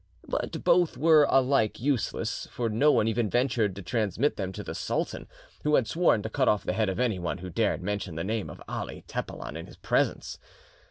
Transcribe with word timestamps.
But 0.27 0.63
both 0.63 0.97
were 0.97 1.27
alike 1.29 1.79
useless, 1.79 2.47
for 2.49 2.69
no 2.69 2.91
one 2.91 3.07
even 3.07 3.29
ventured 3.29 3.75
to 3.75 3.83
transmit 3.83 4.35
them 4.35 4.51
to 4.53 4.63
the 4.63 4.73
sultan, 4.73 5.27
who 5.63 5.75
had 5.75 5.85
sworn 5.87 6.23
to 6.23 6.27
cut 6.31 6.47
off 6.47 6.63
the 6.63 6.73
head 6.73 6.89
of 6.89 6.99
anyone 6.99 7.37
who 7.37 7.51
dared 7.51 7.83
mention 7.83 8.15
the 8.15 8.23
name 8.23 8.49
of 8.49 8.63
Ali 8.67 9.03
Tepelen 9.07 9.55
in 9.55 9.67
his 9.67 9.77
presence. 9.77 10.39